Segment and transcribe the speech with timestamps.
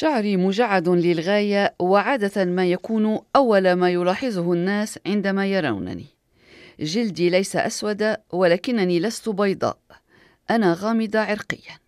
[0.00, 6.06] شعري مجعد للغاية وعادة ما يكون أول ما يلاحظه الناس عندما يرونني.
[6.80, 9.78] جلدي ليس أسود ولكنني لست بيضاء.
[10.50, 11.78] أنا غامضة عرقيا.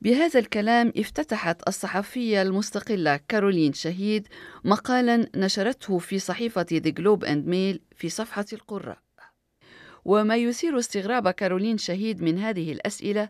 [0.00, 4.28] بهذا الكلام افتتحت الصحفية المستقلة كارولين شهيد
[4.64, 8.98] مقالا نشرته في صحيفة The Globe and Mail في صفحة القراء.
[10.04, 13.28] وما يثير استغراب كارولين شهيد من هذه الأسئلة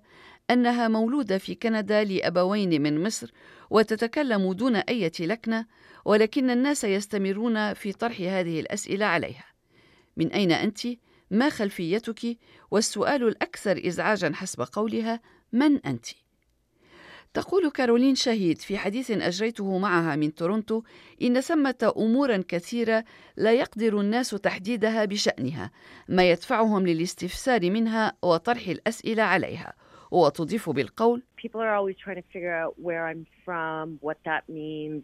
[0.50, 3.32] أنها مولودة في كندا لأبوين من مصر
[3.70, 5.66] وتتكلم دون أي لكنة
[6.05, 9.45] ولكن الناس يستمرون في طرح هذه الأسئلة عليها
[10.16, 10.80] من أين أنت؟
[11.30, 12.38] ما خلفيتك؟
[12.70, 15.20] والسؤال الأكثر إزعاجا حسب قولها
[15.52, 16.06] من أنت؟
[17.34, 20.83] تقول كارولين شهيد في حديث أجريته معها من تورونتو
[21.22, 23.05] إن ثمة أمورا كثيرة
[23.36, 25.70] لا يقدر الناس تحديدها بشأنها
[26.08, 29.74] ما يدفعهم للاستفسار منها وطرح الأسئلة عليها
[30.14, 35.02] وتضيف بالقول People are always trying to figure out where I'm from, what that means,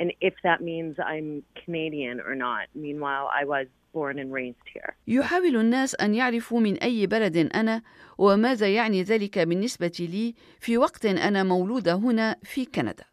[0.00, 2.64] and if that means I'm Canadian or not.
[2.74, 4.94] Meanwhile, I was born and raised here.
[5.06, 7.82] يحاول الناس أن يعرفوا من أي بلد أنا
[8.18, 13.04] وماذا يعني ذلك بالنسبة لي في وقت أنا مولودة هنا في كندا.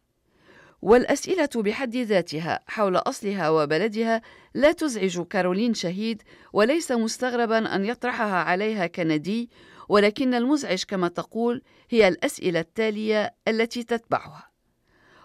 [0.82, 4.22] والأسئلة بحد ذاتها حول أصلها وبلدها
[4.54, 6.22] لا تزعج كارولين شهيد
[6.52, 9.50] وليس مستغربا أن يطرحها عليها كندي
[9.90, 14.50] ولكن المزعج كما تقول هي الأسئلة التالية التي تتبعها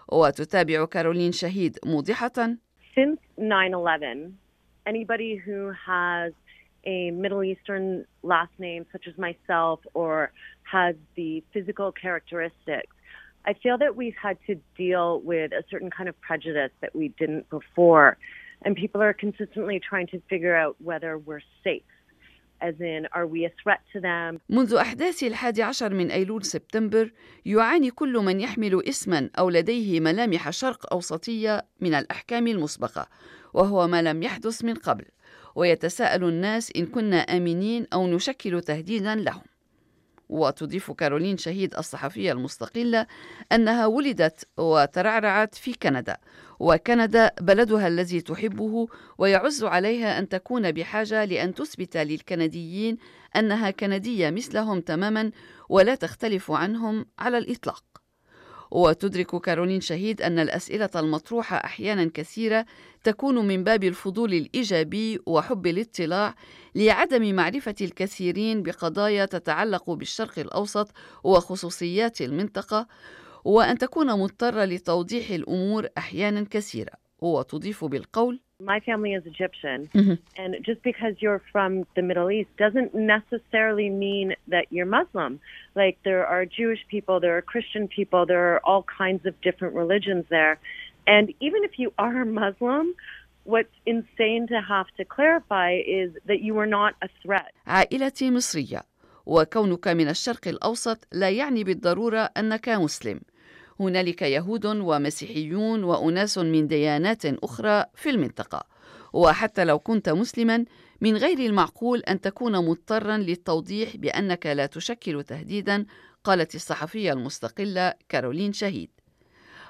[0.08, 2.56] وتتابع كارولين شهيد موضحة
[2.96, 4.32] Since 9/11,
[4.86, 6.32] anybody who has
[6.84, 12.94] a Middle Eastern last name, such as myself, or has the physical characteristics,
[13.44, 17.06] I feel that we've had to deal with a certain kind of prejudice that we
[17.20, 18.08] didn't before.
[18.64, 21.90] And people are consistently trying to figure out whether we're safe.
[24.48, 27.12] منذ أحداث الحادي عشر من أيلول سبتمبر
[27.46, 33.08] يعاني كل من يحمل اسما أو لديه ملامح شرق أوسطية من الأحكام المسبقة
[33.54, 35.04] وهو ما لم يحدث من قبل
[35.54, 39.42] ويتساءل الناس إن كنا آمنين أو نشكل تهديدا لهم.
[40.28, 43.06] وتضيف كارولين شهيد الصحفية المستقلة
[43.52, 46.16] أنها ولدت وترعرعت في كندا
[46.60, 48.86] وكندا بلدها الذي تحبه
[49.18, 52.96] ويعز عليها أن تكون بحاجة لأن تثبت للكنديين
[53.36, 55.30] أنها كندية مثلهم تماما
[55.68, 58.05] ولا تختلف عنهم على الإطلاق.
[58.70, 62.66] وتدرك كارولين شهيد أن الأسئلة المطروحة أحيانا كثيرة
[63.04, 66.34] تكون من باب الفضول الإيجابي وحب الاطلاع
[66.74, 70.88] لعدم معرفة الكثيرين بقضايا تتعلق بالشرق الأوسط
[71.24, 72.86] وخصوصيات المنطقة
[73.44, 76.92] وأن تكون مضطرة لتوضيح الأمور أحيانا كثيرة.
[77.20, 79.89] وتضيف بالقول My family is Egyptian,
[80.37, 85.39] and just because you're from the Middle East doesn't necessarily mean that you're Muslim.
[85.75, 89.73] Like, there are Jewish people, there are Christian people, there are all kinds of different
[89.73, 90.59] religions there.
[91.07, 92.93] And even if you are Muslim,
[93.43, 95.69] what's insane to have to clarify
[96.01, 97.51] is that you are not a threat.
[97.67, 98.83] عائلتي مصرية
[99.25, 103.19] وكونك من الشرق الأوسط لا يعني بالضرورة أنك مسلم
[103.80, 108.62] هنالك يهود ومسيحيون وأناس من ديانات أخرى في المنطقة.
[109.12, 110.64] وحتى لو كنت مسلما
[111.00, 115.86] من غير المعقول أن تكون مضطرا للتوضيح بأنك لا تشكل تهديدا
[116.24, 118.90] قالت الصحفية المستقلة كارولين شهيد.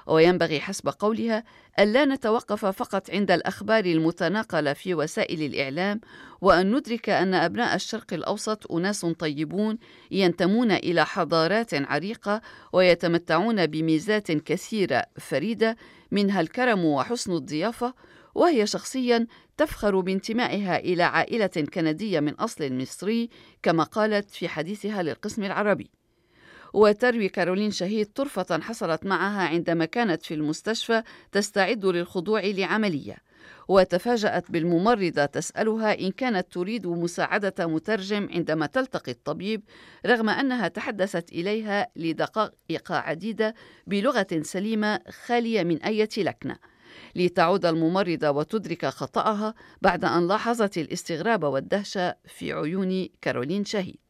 [0.07, 1.43] وينبغي حسب قولها
[1.79, 6.01] ألا نتوقف فقط عند الأخبار المتناقلة في وسائل الإعلام
[6.41, 9.77] وأن ندرك أن أبناء الشرق الأوسط أناس طيبون
[10.11, 12.41] ينتمون إلى حضارات عريقة
[12.73, 15.77] ويتمتعون بميزات كثيرة فريدة
[16.11, 17.93] منها الكرم وحسن الضيافة
[18.35, 23.29] وهي شخصيا تفخر بانتمائها إلى عائلة كندية من أصل مصري
[23.63, 25.96] كما قالت في حديثها للقسم العربي.
[26.73, 33.27] وتروي كارولين شهيد طرفة حصلت معها عندما كانت في المستشفى تستعد للخضوع لعملية.
[33.67, 39.63] وتفاجأت بالممرضة تسألها إن كانت تريد مساعدة مترجم عندما تلتقي الطبيب
[40.05, 43.55] رغم أنها تحدثت إليها لدقائق عديدة
[43.87, 46.57] بلغة سليمة خالية من أي لكنة
[47.15, 54.06] لتعود الممرضة وتدرك خطأها بعد أن لاحظت الاستغراب والدهشة في عيون كارولين شهيد.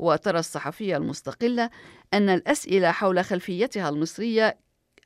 [0.00, 1.70] وترى الصحفية المستقلة
[2.14, 4.58] أن الأسئلة حول خلفيتها المصرية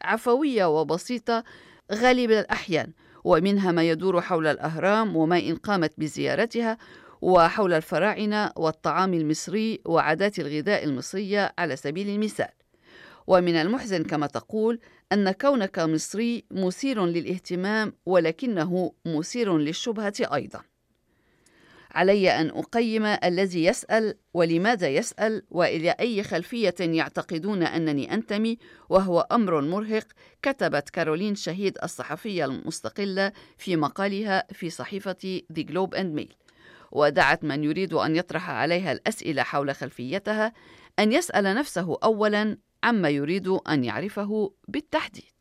[0.02, 1.44] عفوية وبسيطة
[1.92, 2.92] غالب الأحيان
[3.24, 6.78] ومنها ما يدور حول الأهرام وما إن قامت بزيارتها
[7.22, 12.48] وحول الفراعنة والطعام المصري وعادات الغذاء المصرية على سبيل المثال.
[13.26, 14.80] ومن المحزن كما تقول
[15.12, 20.60] أن كونك مصري مثير للاهتمام ولكنه مثير للشبهة أيضا.
[21.94, 28.58] علي أن أقيم الذي يسأل ولماذا يسأل وإلى أي خلفية يعتقدون أنني أنتمي
[28.88, 30.06] وهو أمر مرهق
[30.42, 36.34] كتبت كارولين شهيد الصحفية المستقلة في مقالها في صحيفة The Globe and Mail.
[36.92, 40.52] ودعت من يريد أن يطرح عليها الأسئلة حول خلفيتها
[40.98, 45.34] أن يسأل نفسه أولا عما يريد أن يعرفه بالتحديد.